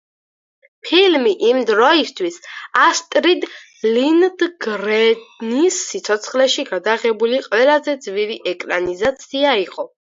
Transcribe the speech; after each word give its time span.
ფილმი 0.85 1.33
იმ 1.49 1.59
დროისთვის 1.71 2.39
ასტრიდ 2.85 3.47
ლინდგრენის 3.99 5.81
სიცოცხლეში 5.93 6.69
გადაღებული 6.75 7.47
ყველაზე 7.53 8.01
ძვირი 8.09 8.45
ეკრანიზაცია 8.57 9.59
იყო. 9.71 9.93